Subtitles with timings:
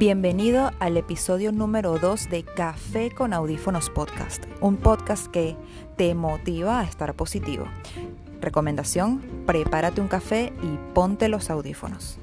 [0.00, 5.58] Bienvenido al episodio número 2 de Café con Audífonos Podcast, un podcast que
[5.98, 7.66] te motiva a estar positivo.
[8.40, 12.16] Recomendación, prepárate un café y ponte los audífonos.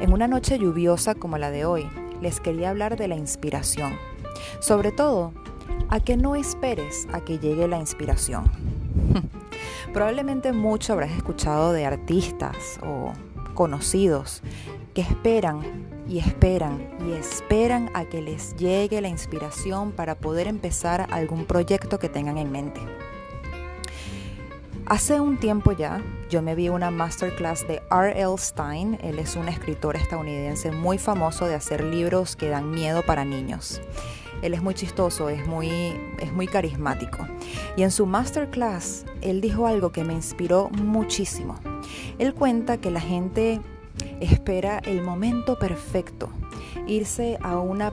[0.00, 1.90] En una noche lluviosa como la de hoy,
[2.22, 3.92] les quería hablar de la inspiración.
[4.58, 5.34] Sobre todo,
[5.90, 8.50] a que no esperes a que llegue la inspiración.
[9.92, 13.12] Probablemente mucho habrás escuchado de artistas o
[13.52, 14.40] conocidos
[14.94, 21.06] que esperan y esperan y esperan a que les llegue la inspiración para poder empezar
[21.10, 22.80] algún proyecto que tengan en mente.
[24.86, 28.38] Hace un tiempo ya yo me vi una masterclass de R.L.
[28.38, 33.24] Stein, él es un escritor estadounidense muy famoso de hacer libros que dan miedo para
[33.24, 33.80] niños.
[34.42, 35.68] Él es muy chistoso, es muy,
[36.20, 37.26] es muy carismático.
[37.76, 41.56] Y en su masterclass, él dijo algo que me inspiró muchísimo.
[42.18, 43.60] Él cuenta que la gente
[44.20, 46.30] espera el momento perfecto,
[46.86, 47.92] irse a una,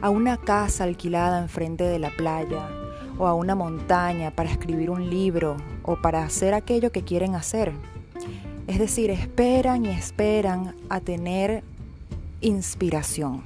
[0.00, 2.68] a una casa alquilada enfrente de la playa
[3.18, 7.72] o a una montaña para escribir un libro o para hacer aquello que quieren hacer.
[8.66, 11.62] Es decir, esperan y esperan a tener
[12.40, 13.42] inspiración.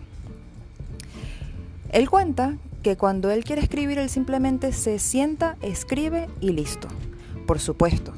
[1.90, 6.88] Él cuenta que cuando él quiere escribir, él simplemente se sienta, escribe y listo.
[7.46, 8.12] Por supuesto,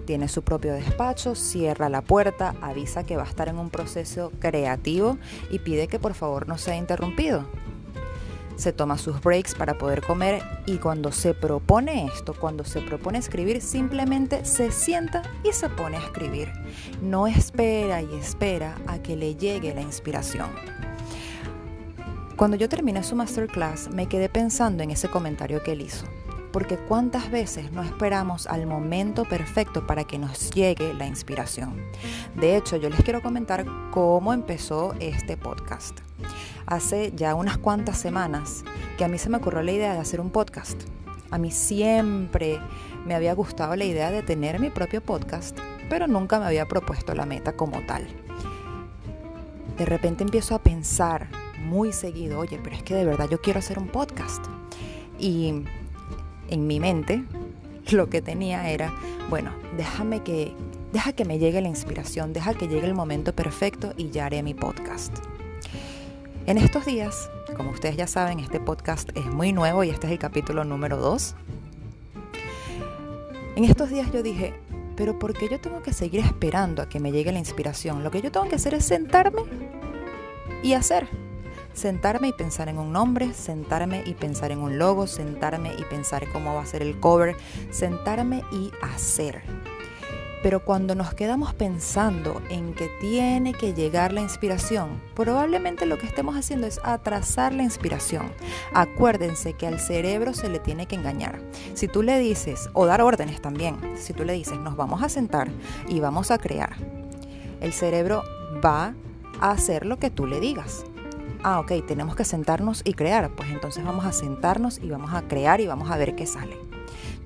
[0.00, 4.32] tiene su propio despacho, cierra la puerta, avisa que va a estar en un proceso
[4.40, 5.18] creativo
[5.50, 7.46] y pide que por favor no sea interrumpido.
[8.56, 13.18] Se toma sus breaks para poder comer y cuando se propone esto, cuando se propone
[13.18, 16.52] escribir, simplemente se sienta y se pone a escribir.
[17.00, 20.50] No espera y espera a que le llegue la inspiración.
[22.36, 26.06] Cuando yo terminé su masterclass, me quedé pensando en ese comentario que él hizo
[26.52, 31.82] porque cuántas veces no esperamos al momento perfecto para que nos llegue la inspiración.
[32.34, 35.98] De hecho, yo les quiero comentar cómo empezó este podcast.
[36.66, 38.64] Hace ya unas cuantas semanas
[38.98, 40.80] que a mí se me ocurrió la idea de hacer un podcast.
[41.30, 42.60] A mí siempre
[43.06, 45.56] me había gustado la idea de tener mi propio podcast,
[45.88, 48.06] pero nunca me había propuesto la meta como tal.
[49.78, 53.60] De repente empiezo a pensar muy seguido, oye, pero es que de verdad yo quiero
[53.60, 54.44] hacer un podcast.
[55.18, 55.64] Y
[56.50, 57.24] en mi mente
[57.90, 58.92] lo que tenía era,
[59.28, 60.54] bueno, déjame que,
[60.92, 64.42] deja que me llegue la inspiración, deja que llegue el momento perfecto y ya haré
[64.42, 65.16] mi podcast.
[66.46, 70.12] En estos días, como ustedes ya saben, este podcast es muy nuevo y este es
[70.12, 71.34] el capítulo número 2.
[73.56, 74.54] En estos días yo dije,
[74.96, 78.02] pero ¿por qué yo tengo que seguir esperando a que me llegue la inspiración?
[78.02, 79.42] Lo que yo tengo que hacer es sentarme
[80.62, 81.08] y hacer
[81.72, 86.26] sentarme y pensar en un nombre, sentarme y pensar en un logo, sentarme y pensar
[86.32, 87.36] cómo va a ser el cover,
[87.70, 89.42] sentarme y hacer.
[90.42, 96.06] Pero cuando nos quedamos pensando en que tiene que llegar la inspiración, probablemente lo que
[96.06, 98.32] estemos haciendo es atrasar la inspiración.
[98.72, 101.40] Acuérdense que al cerebro se le tiene que engañar.
[101.74, 105.10] Si tú le dices, o dar órdenes también, si tú le dices, nos vamos a
[105.10, 105.50] sentar
[105.88, 106.74] y vamos a crear,
[107.60, 108.22] el cerebro
[108.64, 108.94] va
[109.40, 110.84] a hacer lo que tú le digas
[111.42, 115.22] ah, ok, tenemos que sentarnos y crear, pues entonces vamos a sentarnos y vamos a
[115.22, 116.56] crear y vamos a ver qué sale.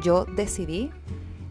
[0.03, 0.91] Yo decidí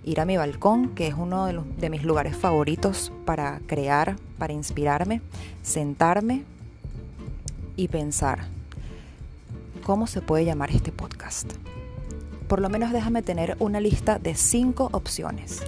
[0.03, 4.53] ir a mi balcón, que es uno de, de mis lugares favoritos para crear, para
[4.53, 5.21] inspirarme,
[5.61, 6.43] sentarme
[7.75, 8.45] y pensar,
[9.83, 11.53] ¿cómo se puede llamar este podcast?
[12.47, 15.63] Por lo menos déjame tener una lista de cinco opciones.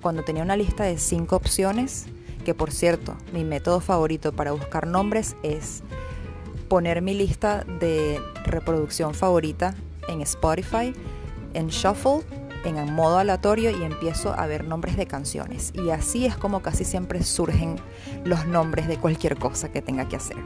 [0.00, 2.06] Cuando tenía una lista de cinco opciones,
[2.48, 5.82] que por cierto, mi método favorito para buscar nombres es
[6.70, 9.74] poner mi lista de reproducción favorita
[10.08, 10.94] en Spotify,
[11.52, 12.22] en Shuffle,
[12.64, 15.74] en modo aleatorio y empiezo a ver nombres de canciones.
[15.74, 17.76] Y así es como casi siempre surgen
[18.24, 20.38] los nombres de cualquier cosa que tenga que hacer.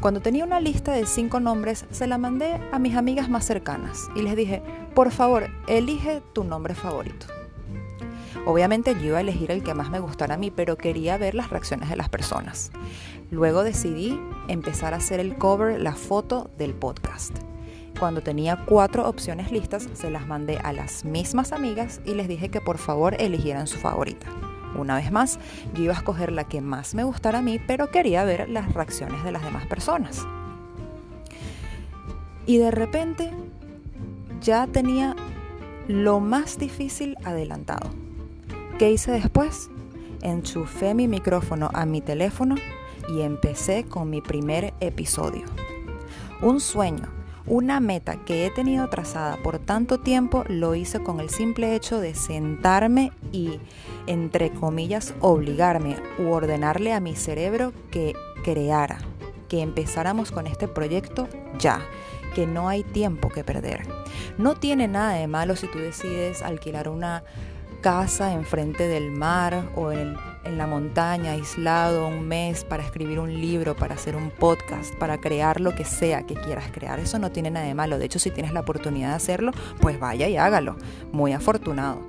[0.00, 4.08] Cuando tenía una lista de cinco nombres, se la mandé a mis amigas más cercanas
[4.16, 4.62] y les dije,
[4.96, 7.26] por favor, elige tu nombre favorito.
[8.46, 11.34] Obviamente yo iba a elegir el que más me gustara a mí, pero quería ver
[11.34, 12.72] las reacciones de las personas.
[13.30, 17.36] Luego decidí empezar a hacer el cover, la foto del podcast.
[17.98, 22.48] Cuando tenía cuatro opciones listas, se las mandé a las mismas amigas y les dije
[22.48, 24.26] que por favor eligieran su favorita.
[24.74, 25.38] Una vez más,
[25.74, 28.72] yo iba a escoger la que más me gustara a mí, pero quería ver las
[28.72, 30.26] reacciones de las demás personas.
[32.46, 33.30] Y de repente
[34.40, 35.14] ya tenía
[35.88, 37.90] lo más difícil adelantado.
[38.80, 39.68] ¿Qué hice después?
[40.22, 42.54] Enchufé mi micrófono a mi teléfono
[43.10, 45.44] y empecé con mi primer episodio.
[46.40, 47.10] Un sueño,
[47.44, 52.00] una meta que he tenido trazada por tanto tiempo, lo hice con el simple hecho
[52.00, 53.60] de sentarme y,
[54.06, 58.96] entre comillas, obligarme u ordenarle a mi cerebro que creara,
[59.50, 61.28] que empezáramos con este proyecto
[61.58, 61.82] ya,
[62.34, 63.82] que no hay tiempo que perder.
[64.38, 67.24] No tiene nada de malo si tú decides alquilar una
[67.80, 73.76] casa enfrente del mar o en, la montaña, aislado un mes para escribir un libro,
[73.76, 76.98] para hacer un podcast, para crear lo que sea que quieras crear.
[76.98, 77.98] Eso no tiene nada de malo.
[77.98, 80.76] De hecho, si tienes la oportunidad de hacerlo, pues vaya y hágalo.
[81.12, 82.00] Muy afortunado.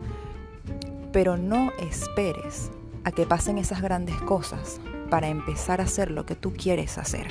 [1.12, 2.72] Pero no esperes
[3.04, 4.80] a que pasen esas grandes cosas
[5.10, 7.28] para empezar a hacer lo que tú quieres hacer.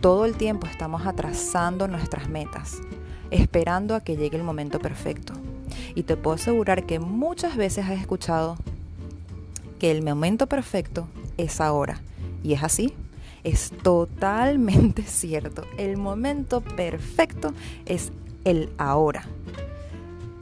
[0.00, 2.80] Todo el tiempo estamos atrasando nuestras metas,
[3.30, 5.34] esperando a que llegue el momento perfecto.
[5.94, 8.56] Y te puedo asegurar que muchas veces has escuchado
[9.78, 12.00] que el momento perfecto es ahora.
[12.42, 12.94] Y es así.
[13.44, 15.64] Es totalmente cierto.
[15.76, 17.52] El momento perfecto
[17.86, 18.12] es
[18.44, 19.24] el ahora.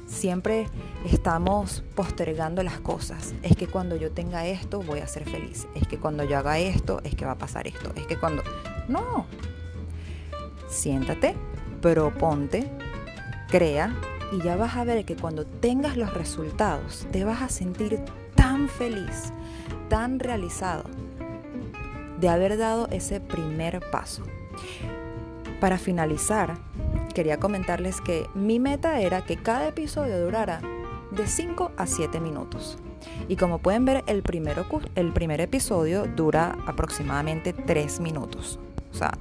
[0.07, 0.67] Siempre
[1.11, 3.33] estamos postergando las cosas.
[3.43, 5.67] Es que cuando yo tenga esto voy a ser feliz.
[5.75, 7.93] Es que cuando yo haga esto es que va a pasar esto.
[7.97, 8.43] Es que cuando...
[8.89, 9.25] No.
[10.69, 11.35] Siéntate,
[11.81, 12.71] proponte,
[13.49, 13.95] crea
[14.33, 18.01] y ya vas a ver que cuando tengas los resultados te vas a sentir
[18.35, 19.33] tan feliz,
[19.89, 20.85] tan realizado
[22.21, 24.23] de haber dado ese primer paso.
[25.61, 26.59] Para finalizar,
[27.15, 30.61] quería comentarles que mi meta era que cada episodio durara
[31.11, 32.79] de 5 a 7 minutos.
[33.29, 34.23] Y como pueden ver, el,
[34.95, 38.59] el primer episodio dura aproximadamente 3 minutos.
[38.93, 39.13] O sea,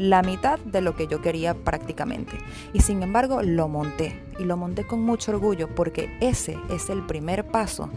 [0.00, 2.38] la mitad de lo que yo quería prácticamente.
[2.72, 7.04] Y sin embargo lo monté y lo monté con mucho orgullo porque ese es el
[7.04, 7.90] primer paso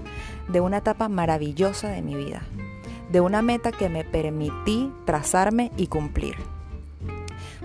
[0.49, 2.41] de una etapa maravillosa de mi vida,
[3.09, 6.35] de una meta que me permití trazarme y cumplir.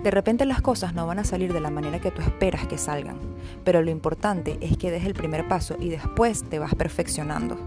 [0.03, 2.79] De repente las cosas no van a salir de la manera que tú esperas que
[2.79, 3.17] salgan,
[3.65, 7.59] pero lo importante es que des el primer paso y después te vas perfeccionando.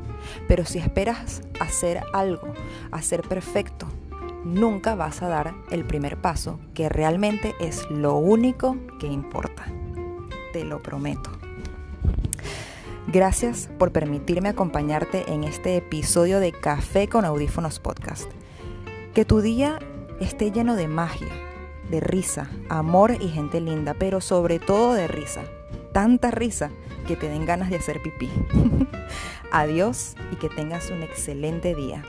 [0.47, 2.53] Pero si esperas hacer algo,
[2.91, 3.88] hacer perfecto,
[4.43, 9.65] nunca vas a dar el primer paso, que realmente es lo único que importa.
[10.53, 11.29] Te lo prometo.
[13.07, 18.31] Gracias por permitirme acompañarte en este episodio de Café con Audífonos Podcast.
[19.13, 19.79] Que tu día
[20.19, 21.27] esté lleno de magia,
[21.89, 25.41] de risa, amor y gente linda, pero sobre todo de risa.
[25.94, 26.71] Tanta risa
[27.05, 28.29] que te den ganas de hacer pipí.
[29.51, 32.03] Adiós y que tengas un excelente día.